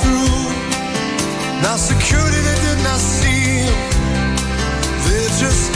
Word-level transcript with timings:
through. 0.00 1.62
Now 1.62 1.76
security 1.76 2.40
they 2.48 2.58
did 2.66 2.78
not 2.82 2.98
see. 2.98 3.66
They 5.06 5.22
just 5.38 5.70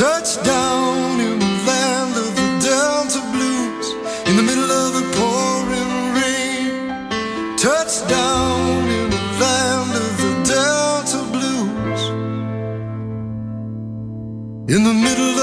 Touchdown 0.00 1.20
in 1.20 1.38
the 1.38 1.52
land 1.66 2.16
of 2.16 2.34
the 2.34 2.48
Delta 2.66 3.20
Blues, 3.34 3.86
in 4.26 4.34
the 4.38 4.42
middle 4.42 4.70
of 4.70 4.94
the 4.94 5.04
pouring 5.14 6.14
rain. 6.16 7.58
Touchdown 7.58 8.88
in 8.88 9.10
the 9.10 9.22
land 9.38 9.92
of 10.04 10.10
the 10.22 10.32
Delta 10.54 11.20
Blues, 11.34 12.02
in 14.74 14.84
the 14.84 14.94
middle 14.94 15.39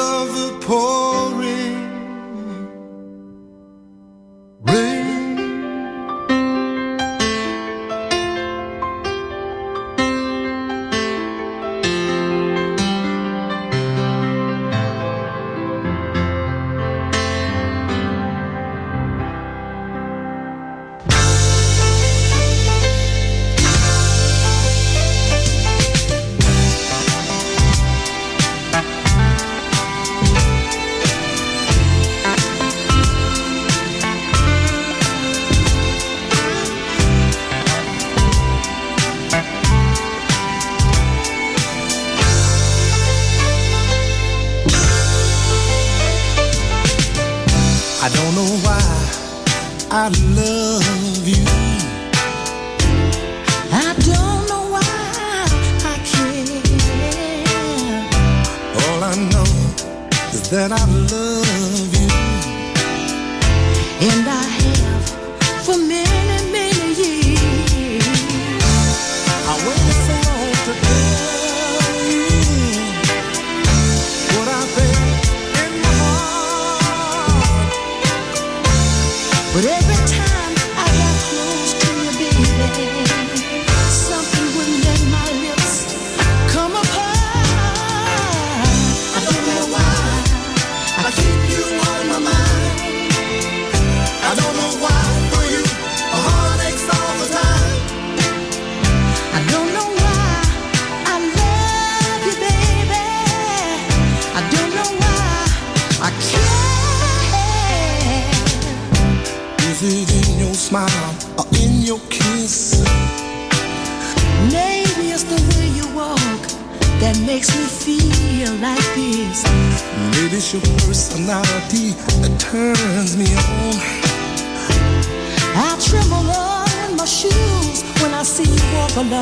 alone. 128.97 129.21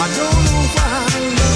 I 0.00 0.08
don't 0.16 0.44
know 0.44 0.62
why. 0.74 1.51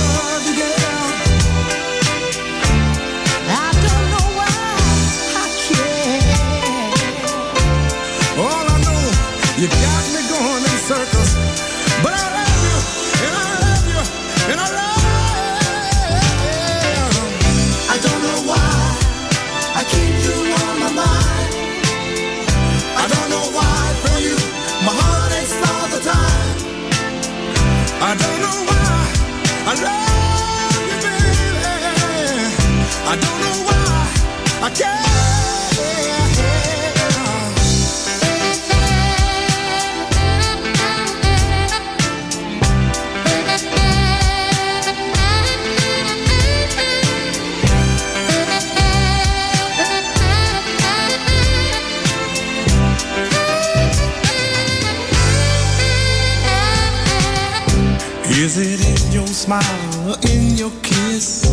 Is 58.59 58.81
it 58.81 59.07
in 59.07 59.13
your 59.13 59.27
smile 59.27 60.09
or 60.09 60.17
in 60.31 60.57
your 60.57 60.71
kiss? 60.83 61.45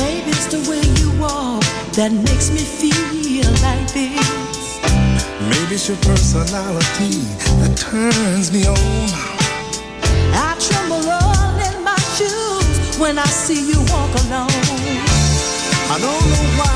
Maybe 0.00 0.30
it's 0.30 0.46
the 0.46 0.64
way 0.64 0.80
you 0.96 1.12
walk 1.20 1.62
that 1.92 2.10
makes 2.10 2.48
me 2.48 2.64
feel 2.64 3.44
like 3.60 3.84
this. 3.92 4.80
Maybe 5.44 5.74
it's 5.74 5.88
your 5.88 5.98
personality 5.98 7.20
that 7.60 7.76
turns 7.76 8.50
me 8.50 8.64
on. 8.64 8.78
I 10.32 10.56
tremble 10.56 11.04
all 11.04 11.52
in 11.68 11.84
my 11.84 12.00
shoes 12.16 12.96
when 12.98 13.18
I 13.18 13.26
see 13.26 13.60
you 13.60 13.78
walk 13.92 14.12
alone. 14.24 14.48
I 15.92 15.98
don't 16.00 16.30
know 16.32 16.64
why. 16.64 16.75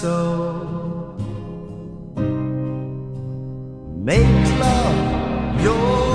soul 0.00 1.16
makes 4.04 4.50
love 4.60 5.62
your 5.64 6.07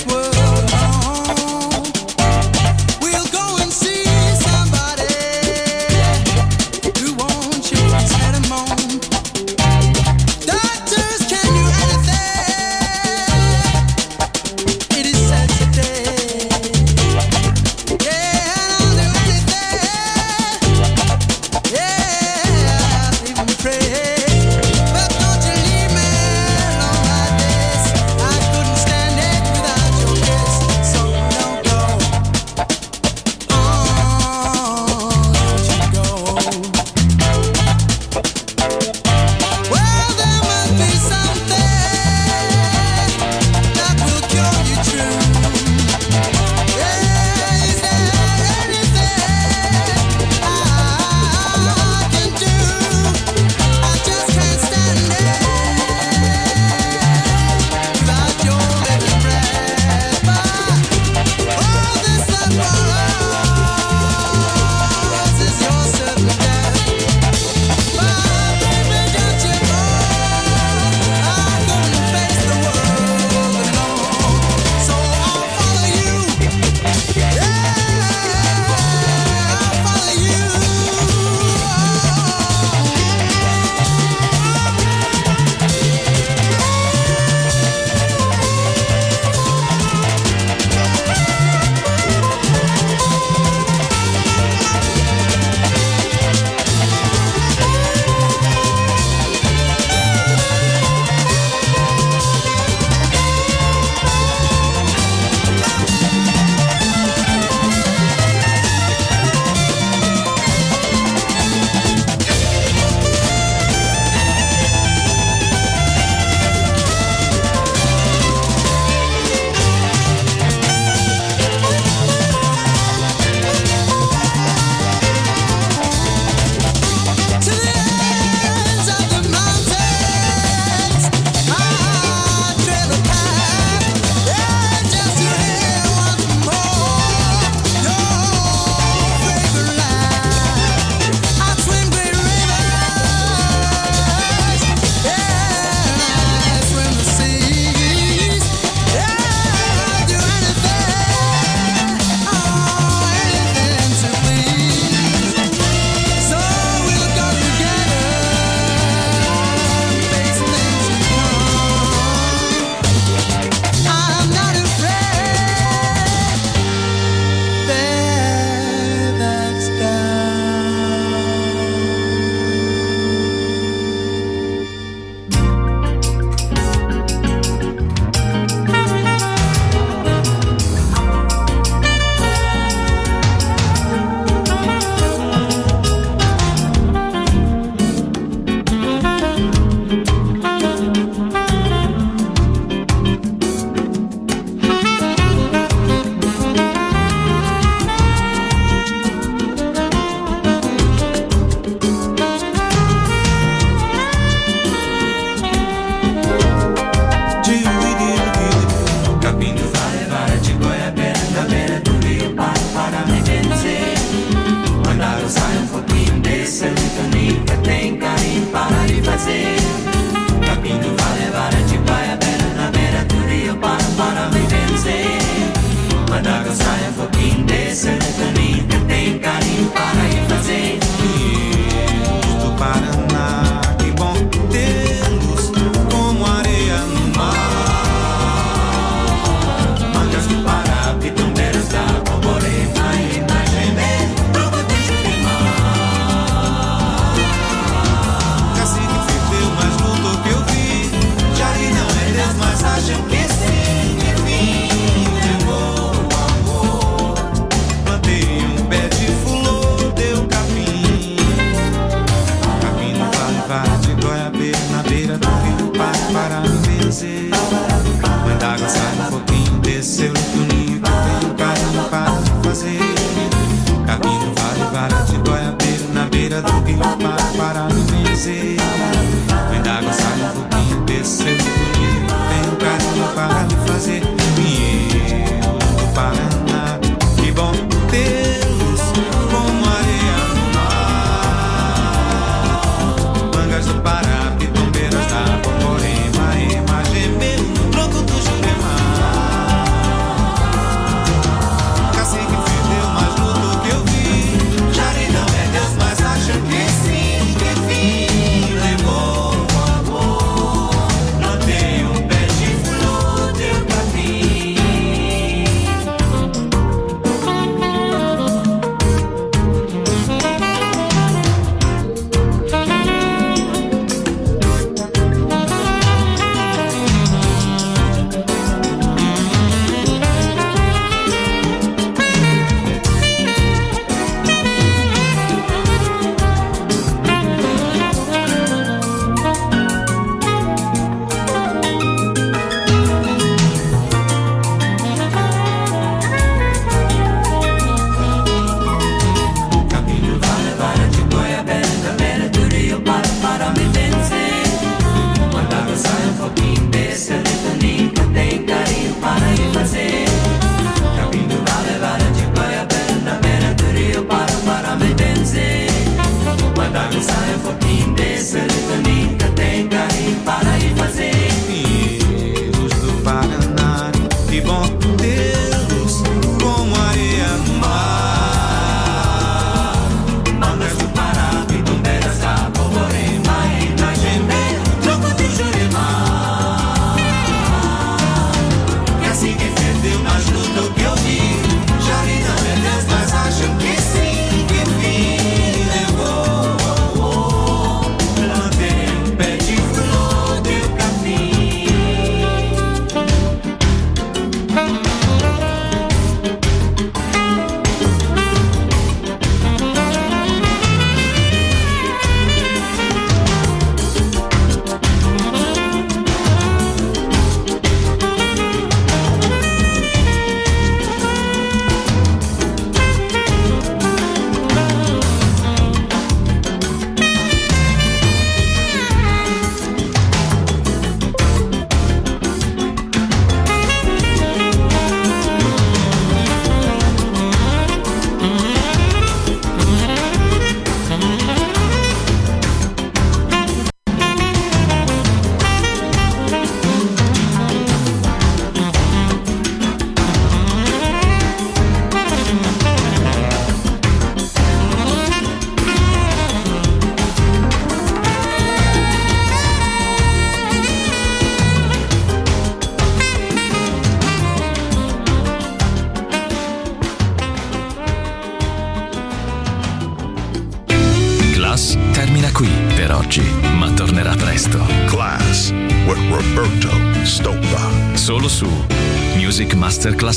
this 0.00 0.14
world. 0.14 0.49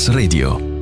Radio. 0.08 0.73